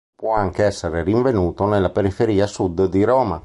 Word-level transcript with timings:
Può 0.15 0.33
anche 0.33 0.63
essere 0.63 1.03
rinvenuto 1.03 1.67
nella 1.67 1.91
periferia 1.91 2.47
sud 2.47 2.85
di 2.85 3.03
Roma. 3.03 3.39